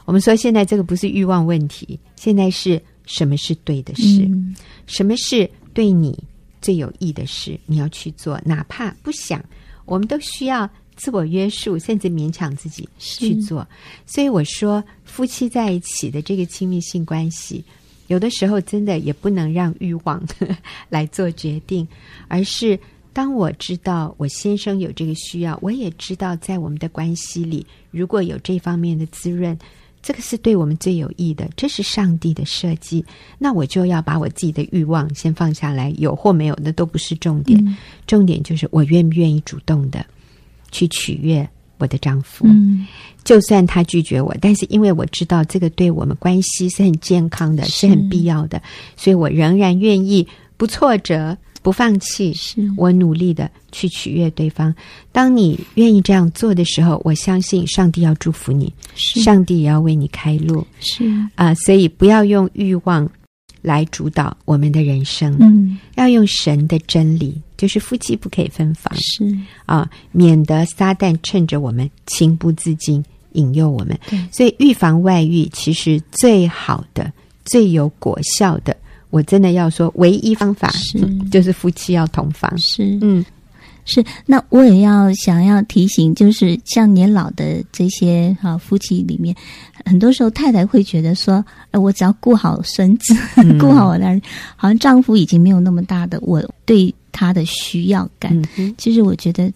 [0.04, 4.22] 我们说现在这个不是欲望问题，现在是什么是对的事？
[4.26, 4.54] 嗯、
[4.86, 6.16] 什么是对你
[6.60, 7.58] 最有益的事？
[7.66, 9.44] 你要去做，哪怕不想，
[9.86, 13.66] 我们都需要自我约束，甚至勉强自己去做。
[14.06, 17.64] 所以我说，夫妻在一起的这个亲密性关系。
[18.12, 20.56] 有的时候真的也不能让欲望呵 呵
[20.90, 21.88] 来做决定，
[22.28, 22.78] 而是
[23.14, 29.58] 当我知道我先生有这个需要，我也知道在我们的关系里，如果有这方面的滋润，
[30.02, 33.02] 这个是对我们最有益的，这是上帝的设计。
[33.38, 37.74] 那我就要把我自己的欲望先放下来，有或没有那都不是重点，嗯、
[38.06, 40.04] 重点就是我愿不愿意主动的
[40.70, 41.48] 去取悦
[41.82, 42.46] 我的丈夫。
[42.46, 42.86] 嗯
[43.24, 48.60] 就算他拒绝我，但是因为我知道这个对我们关系是很健康的，是，是很必要的，
[48.96, 54.74] 所以我仍然愿意不挫折、不放弃，是我努力的去取悦对方。
[55.12, 60.66] 当你愿意这样做的时候，我相信上帝要祝福你，上帝也要为你开路。
[60.80, 61.04] 是
[61.36, 63.08] 啊，呃，所以不要用欲望
[63.62, 67.40] 来主导我们的人生，嗯，要用神的真理。
[67.56, 73.96] 就是夫妻不可以分房，是啊，免得撒旦趁着我们情不自禁引诱我们。
[74.10, 77.12] 对所以预防外遇，其实最好的、
[77.44, 78.76] 最有果效的，
[79.10, 80.98] 我真的要说，唯一方法是，
[81.30, 82.52] 就是夫妻要同房。
[82.58, 83.24] 是，嗯。
[83.84, 89.34] 是，那我也要想要提醒，就是像年老的这些哈、啊、夫妻里面，
[89.84, 94.06] 很多时候太太会觉得说，呃，我只要顾好孙子，嗯、 顾好我的，
[94.56, 98.40] 好像丈夫已经没有那么大的我对他的需要感。
[98.56, 99.52] 嗯、其实我觉得。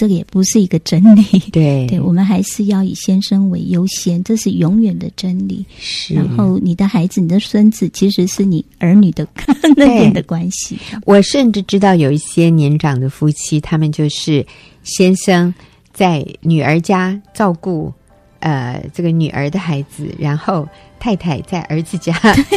[0.00, 5.62] 这个也不是一个真理， 对， 对，我们还是要以先生为优先，这是永远的真理。
[5.78, 9.28] 是，然后你的孩子、你的孙子，其实是你儿女的
[9.76, 10.78] 那边的关系。
[11.04, 14.42] 我甚至知道有一些年长的夫妻，他们就是
[14.84, 15.52] 先生
[15.92, 17.92] 在女儿家照顾
[18.38, 20.66] 呃这个女儿的孩子，然后
[20.98, 22.10] 太太在儿子家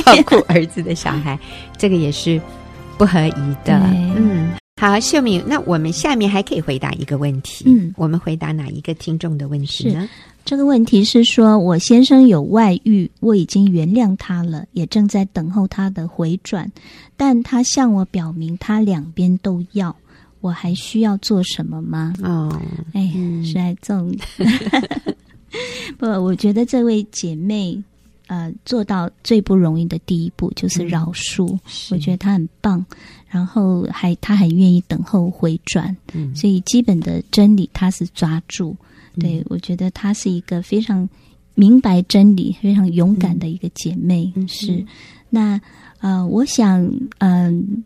[0.06, 1.38] 照顾儿子的小孩，
[1.77, 2.41] 这个也是
[2.97, 3.82] 不合宜的。
[4.15, 4.51] 嗯。
[4.84, 7.63] 好，秀敏，那我们下面还可以回答一个问题。
[7.65, 10.10] 嗯，我们回答哪一个听众的问题呢？
[10.43, 16.69] 这个问题是说，我先生有外遇，我已经原谅他了，也正在等候他的回转，
[17.15, 19.96] 但他向我表明他两边都要，
[20.41, 22.13] 我还需要做什么吗？
[22.22, 22.54] 哦，
[22.91, 23.10] 哎，
[23.46, 24.13] 是来这种，
[25.98, 27.82] 不，我觉得这位姐妹。
[28.27, 31.59] 呃，做到最不容易的第一步就是饶恕，嗯、
[31.91, 32.83] 我觉得他很棒，
[33.27, 38.75] 然后还他很愿意等候回转，嗯、所以基本的真理他是抓住。
[39.15, 41.07] 嗯、对，我觉得她是一个非常
[41.53, 44.31] 明白真理、非常勇敢的一个姐妹。
[44.36, 44.83] 嗯、是，
[45.29, 45.62] 那
[45.99, 46.83] 呃，我想，
[47.19, 47.83] 嗯、呃，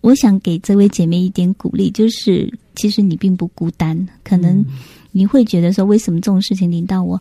[0.00, 4.64] 我想给这位姐妹一点鼓励，就是其实你并不孤单，可能
[5.12, 7.20] 你会觉得说，为什么这种事情临到我？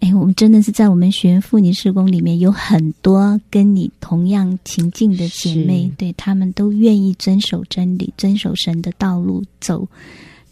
[0.00, 9.86] 哎，我们真的是在我们学园妇女施工里面有很多跟你同样情境的姐妹，对她们都愿意遵守真理、遵守神的道路，走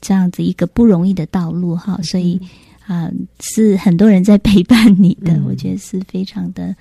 [0.03, 1.95] 这样子一个不容易的道路哈。
[1.97, 2.39] 嗯、所以
[2.87, 6.77] 啊、呃，是很多人在陪伴你的，嗯、我觉得是非常的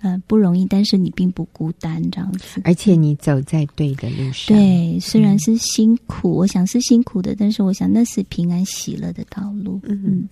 [0.00, 4.56] 呃不容易，但是你并不孤单这样子，而且你走在对的路上。
[4.56, 9.80] 对，虽然是辛苦，嗯、我想是辛苦的，但是我想那是平安喜乐的道路。
[9.82, 10.28] 嗯。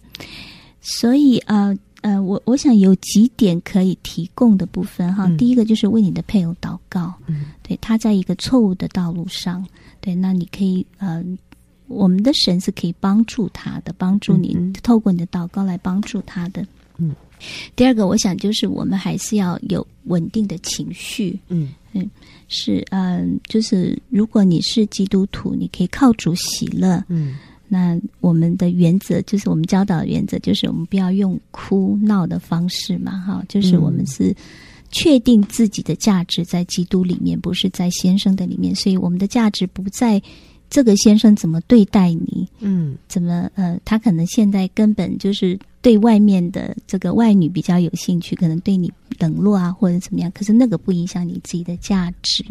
[0.80, 5.26] 嗯所以呃呃，我我想有几点可以提供的部分哈。
[5.26, 9.66] 嗯、第一个就是为你的配偶祷告，嗯，对，他在一个错误的道路上，
[10.00, 11.22] 对，那你可以呃，
[11.88, 16.66] 我们的神是可以帮助他的，帮助你、嗯、透过你的祷告来帮助他的。
[16.96, 17.14] 嗯，
[17.76, 21.68] 第二个我想就是我们还是要有稳定的情绪，嗯。
[21.92, 22.08] 嗯，
[22.48, 27.36] 是嗯、呃，就是如果你是基督徒，你可以靠主喜乐，嗯。
[27.72, 34.34] 那我们的原则就是，我们教导的原则就是，我们不要用哭闹的方式嘛，哈，就是我们是
[34.90, 40.20] 确定自己的价值在基督里面，不是在先生的里面，所以我们的价值不在
[40.68, 45.58] 这个先生怎么对待你，嗯，怎么呃，他可能现在根本就是。
[45.82, 50.30] 对外面的这个外女比较有兴趣，可能对你冷落啊，或者怎么样。
[50.32, 52.44] 可是那个不影响你自己的价值。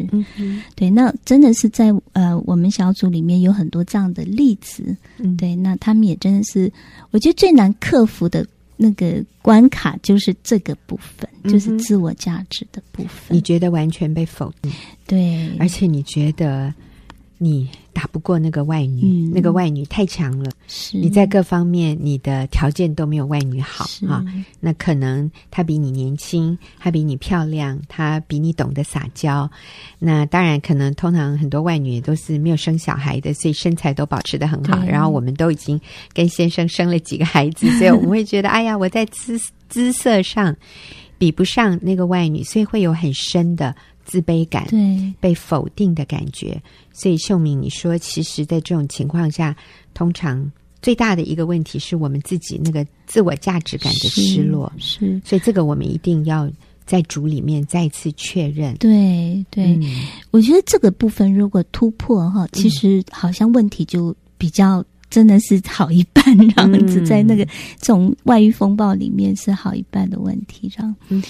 [0.74, 4.96] 对，那真的是在呃，我们小组里面有很多这样的例子。
[5.18, 6.72] 嗯，对，那他们也真的是，
[7.10, 8.44] 我觉得最难克服的
[8.76, 13.36] 那个关卡就是这个部分，嗯、就是自我价值的部分。
[13.36, 14.72] 你觉得完全被否定？
[15.06, 16.72] 对，而且你觉得
[17.42, 20.50] 你打不过那个外女，嗯、那个外女太强了。
[20.68, 24.22] 是你在各方面你的条件都没有外女好啊。
[24.60, 29.50] 那可能她比你年轻，她比你漂亮，她比你懂得撒娇。
[29.98, 34.84] 那当然，可能通常很多外女都是没有生小孩的，所以身材都保持的很好。
[34.84, 35.80] 然后我们都已经
[36.12, 40.54] 跟先生生了几个孩子， 所以我们会觉得，哎呀，我在姿姿色上
[41.16, 43.74] 比不上那个外女，所以会有很深的。
[44.10, 46.60] 自卑感，对，被否定的感觉。
[46.92, 49.54] 所以秀敏，你说，其实，在这种情况下，
[49.94, 50.50] 通常
[50.82, 54.70] 最大的一个问题是我们自己那个自我价值感的失落。
[54.78, 56.50] 是，是所以这个我们一定要
[56.84, 58.74] 在主里面再次确认。
[58.78, 67.44] 对对，嗯、我觉得这个部分如果突破哈，其实好像问题就比较真的是好一半，这样子在那个
[67.78, 70.96] 这种外遇风暴里面是好一半的问题，这样。
[71.08, 71.22] 嗯，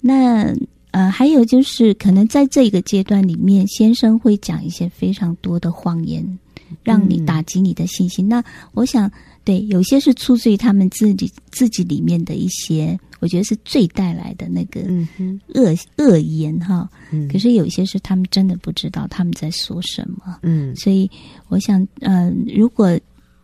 [0.00, 0.54] 那。
[0.92, 6.38] 呃，还有就是，可能在这个阶段里面，先生会讲一些非常多的谎言，
[6.82, 8.26] 让你打击你的信心。
[8.26, 9.10] 嗯、那我想，
[9.42, 14.82] 对，有些是出自于他们自己自己里面的一些，我觉得是最带来的那个
[15.54, 16.88] 恶恶、嗯、言哈。
[17.10, 20.38] 嗯、可是有些是他们真的不知道他们在说什么。
[20.42, 21.10] 嗯，所以
[21.48, 22.98] 我想，嗯、呃，如果。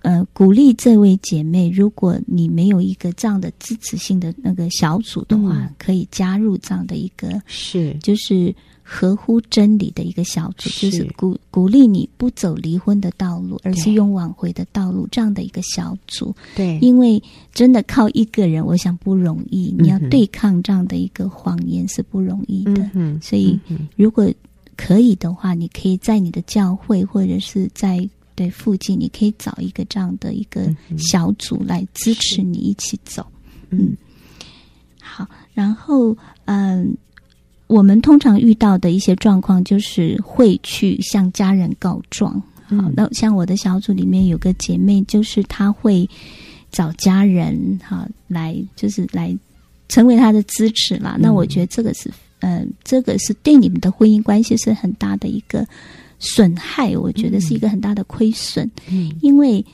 [0.09, 16.35] 呃，鼓励这位姐妹，如果你没有一个这样的支持性的那个小组的话，嗯、可以加入这样的一个是，就是合乎真理的一个小组，是就是鼓鼓励你不走离婚的道路，而是用挽回的道路，这样的一个小组。
[16.57, 19.75] 对，因为真的靠一个人，我想不容易。
[19.79, 22.81] 你要对抗这样的一个谎言是不容易的。
[22.81, 23.61] 嗯哼，所以
[23.95, 24.27] 如果
[24.75, 28.09] 可以的话，你可以在你的教会或者是在。
[28.39, 33.27] 对，附近你可以找一个这样的一个小组来支持你一起走。
[33.71, 33.97] 嗯，嗯，
[35.03, 35.27] 好。
[35.53, 36.97] 然后，嗯，
[37.67, 42.41] 我们通常遇到的一些状况就是会去向家人告状。
[42.69, 46.09] 好，那像我的小组里面有个姐妹，就是她会
[46.71, 49.37] 找家人哈来，就是来
[49.89, 51.17] 成为她的支持啦。
[51.19, 52.09] 那我觉得这个是，
[52.39, 55.67] 嗯，这个是对你们的婚姻关系是很大的一个。
[56.19, 59.65] 损害，我觉得是一个很大的亏损，嗯，因为，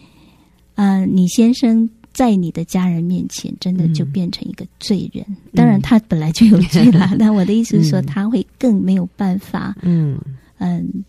[0.75, 5.25] 呃，你先生在你的家人面前，真的就变成一个罪人。
[5.29, 7.11] 嗯、当然，他本来就有罪了。
[7.19, 10.19] 那、嗯、我的意思是说，他会更没有办法，嗯
[10.59, 11.05] 嗯，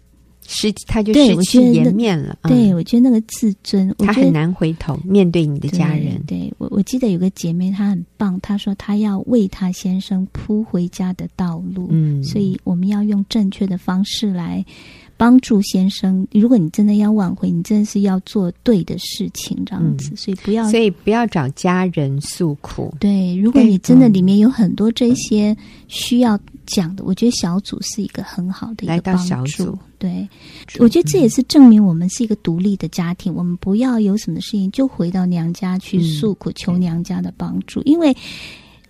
[0.48, 2.38] 失他就失去颜面了。
[2.44, 6.22] 对，我觉得那个自尊，他很难回头面对你的家人。
[6.26, 11.90] 对，对我，我记得有个姐妹，她很棒，她说她要为她先生铺回家的道路。
[11.92, 14.66] 嗯，所以我们要用正确的方式来。
[15.18, 22.94] 帮助先生，如果你真的要挽回，你真的是要做对的事情，这样子，嗯、所以不要，所以不要找家人诉苦。
[23.00, 25.56] 对，如果你真的里面有很多这些
[25.88, 29.24] 需要讲的，嗯、我觉得小组是一个很好的一个帮助。
[29.26, 30.28] 小组对，
[30.80, 38.16] 我觉得这也是证明我们是一个独立的家庭，嗯、我们不要有什么事情就回到娘家去诉苦，嗯、求娘家的帮助，因为。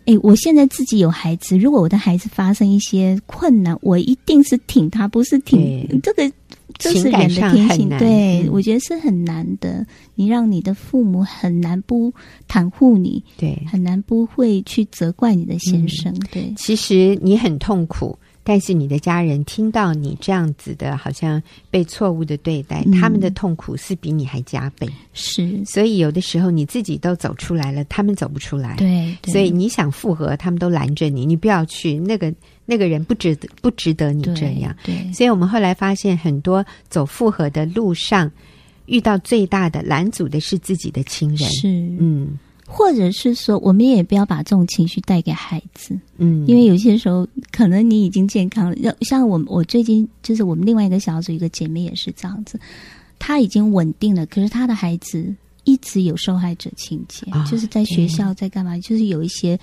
[0.05, 6.31] 哎，我现在自己有孩子，如果我的孩子发生一些困难，我一定是挺他，不是挺这个，
[6.77, 7.89] 这是人的天性。
[7.97, 9.85] 对，嗯、我觉得是很难的。
[10.13, 12.13] 你让你的父母很难不
[12.47, 16.13] 袒护你，对，很难不会去责怪你的先生。
[16.13, 18.17] 嗯、对，其实你很痛苦。
[18.47, 21.41] 但是你的家人听到你这样子的，好像
[21.71, 24.87] 被错误的对待，嗯、他们的痛苦是比你还加倍。
[25.13, 28.75] 是，所以有的时候你自己都走出来了，他们走不出来。
[28.75, 31.95] 对，对，所以你想复合，他们都拦着你，你不要去。
[31.95, 32.31] 那个
[32.65, 34.75] 那个人不值得，不值得你这样。
[34.83, 38.31] 对，对，所以我们后来发现，很多走复合的路上，
[38.85, 41.49] 遇到最大的拦阻的是自己的亲人。
[41.49, 41.67] 是，
[41.99, 42.37] 嗯。
[42.67, 48.75] 或者是说，我们也不要把这种情绪带给孩子，嗯，因为有些时候可能你已经健康了。
[48.77, 52.59] 要像我，我最近就是我们另外一个小组一个姐妹也是这样子，
[53.19, 59.59] 她已经稳定了，可是她的孩子一直有受害者情节，哦、就是在学校在干嘛，就是有一些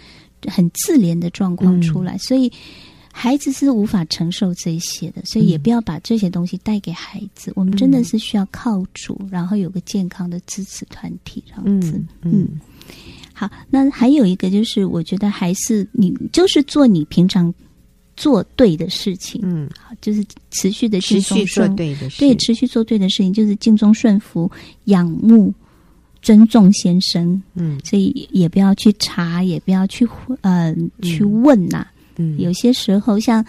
[0.46, 2.50] 很自怜的状况出来，嗯、所以。
[3.14, 7.50] 孩子是无法承受这些的，所以也不要把这些东西带给孩子。
[7.50, 12.02] 嗯、我们真的是需要靠主，然后有个健康的支持团体这样子。
[12.22, 12.60] 嗯，嗯
[13.32, 13.50] 好。
[13.70, 17.52] 那还有一个就是，我觉得还是你就是做你平常
[18.16, 19.40] 做对的事情。
[19.44, 24.50] 嗯，好，就是持续的持续做对的事，对，持续做对的事情，就是敬忠顺服、
[24.84, 25.52] 仰慕、
[26.20, 27.42] 尊重先生。
[27.54, 30.06] 嗯，所以也不要去查，也不要去
[30.42, 31.92] 呃去问呐、啊。
[32.16, 33.44] 嗯，有些时候像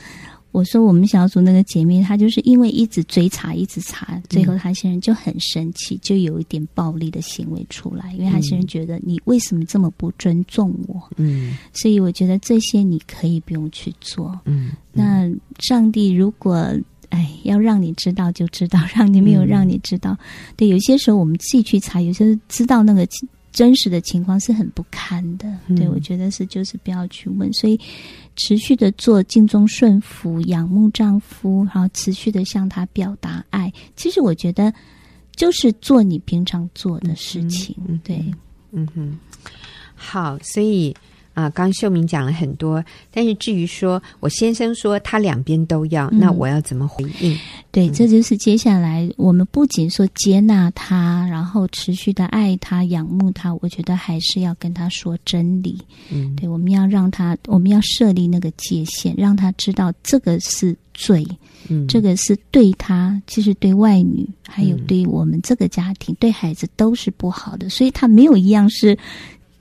[0.53, 11.01] 我说，我们小组那个姐妹，她就是因为一直追查，一直查，最后她先生就很生气，就有一点暴力的行为出来，因为她先生觉得你为什么这么不尊重我？
[11.17, 14.39] 嗯，所以我觉得这些你可以不用去做。
[14.45, 15.27] 嗯，那
[15.57, 16.71] 上帝如果
[17.09, 20.11] 哎，要让你知道就知道， 让你没有让你知道。
[20.13, 23.07] 嗯、对，有些时候我们自己去查，有些时候知道那个
[23.51, 25.47] 真实的情况是很不堪的。
[25.67, 27.79] 嗯、对，我觉得是就是不要去问，所以
[28.35, 33.71] 持续的做敬重顺服、仰慕丈夫，然后持续的向他表达爱。
[33.95, 34.73] 其实我觉得
[35.35, 37.75] 就是做你平常做的事情。
[37.87, 38.23] 嗯、对，
[38.71, 39.17] 嗯哼，
[39.95, 40.95] 好，所以。
[41.33, 47.37] 啊，刚秀明讲了很多，但是至于说我先生说他两边都要，嗯、那我要怎么回应？
[47.71, 55.79] 对，这就是接下来我们不仅说接纳他，然后持续的爱他、仰慕他，我觉得还是要跟他说真理。
[56.11, 61.25] 嗯，对，我们要让他，我们要设立那个界限，让他知道这个是罪，
[61.67, 68.95] 嗯，这个是对他，其实对外女，还有对我们这个家庭、嗯、对孩子都是不好的，所以他没有一样是。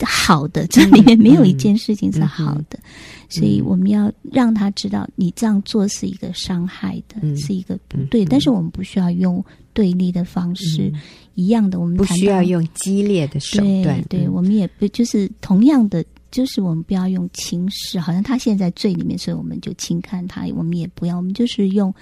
[0.05, 8.25] 好的，这里面没有一件事情是好的，嗯嗯、所以我们要让他知道，你这样做是一个伤害的，嗯、是一个不对。
[8.25, 11.01] 嗯、但是我们不需要用对立的方式，嗯、
[11.35, 14.03] 一样的，我们不需要用激烈的手段。
[14.09, 20.47] 对，对，我们也不就是同样的，就是我们不要用轻视，好像他现在罪里面，所以我们就轻看他。
[20.55, 21.95] 我们也不要，我们就是用。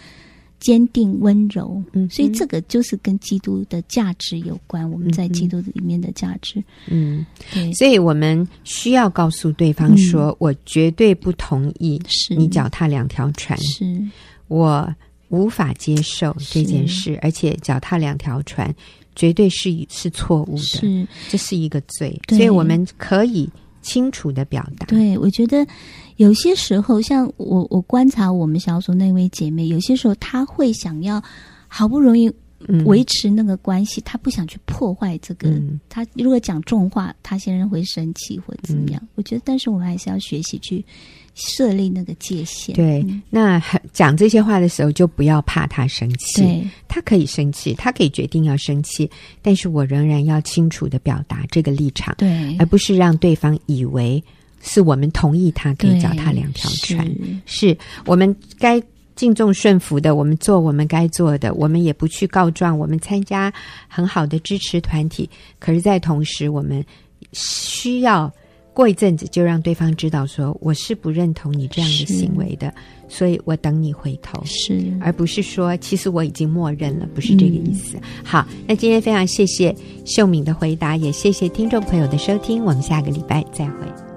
[0.61, 4.89] 坚定温柔，嗯，所以这个就是跟基督的价值有关。
[4.89, 12.01] 我们在基督里面的价值，嗯，对，所以我们需要告诉对方说：“嗯、我绝对不同意
[12.37, 13.85] 你脚踏两条船，是。
[14.49, 14.89] 我
[15.31, 18.73] 无法接受这件事，而且脚踏两条船
[19.17, 21.09] 绝对是是错误的，是。
[21.29, 22.21] 这是一个罪。
[22.29, 23.49] 所以我们可以。”
[23.83, 25.67] 清楚的表达，对，我觉得
[26.21, 31.23] 有些时候，像我我观察我们小组那位姐妹，有些时候她会想要
[31.67, 32.31] 好不容易
[32.85, 35.51] 维持那个关系，她、嗯、不想去破坏这个。
[35.89, 39.01] 她、嗯、如果讲重话，她先生会生气或怎么样。
[39.03, 40.85] 嗯、我觉得，但是我们还是要学习去。
[41.37, 42.75] 设立那个界限。
[42.75, 43.63] 对，嗯、那
[43.95, 46.43] 讲这些话的时候，就不要怕他生气。
[46.43, 49.09] 对，他可以生气，他可以决定要生气，
[49.41, 54.23] 但是我仍然要清楚的表达这个立场，对，而不是让对方以为
[54.61, 57.07] 是我们同意他可以脚踏两条船，
[57.47, 58.83] 是，是我们该
[59.17, 63.53] 敬重顺服的，我们做我们该做的，我们也不去告状，我们参加
[63.89, 66.85] 很好的支持团体，可是，在同时，我们
[67.33, 68.33] 需要。
[68.73, 72.73] 过一阵子就让对方知道说，我是不认同你这样的行为的，
[73.09, 77.97] 所以我等你回头，是，而不是说其实我已经默认了，不是这个意思。
[77.97, 79.75] 嗯、好，那今天非常谢谢
[80.07, 84.10] 秀敏的回答，也谢谢听众朋友的收听，我们下个礼拜再会。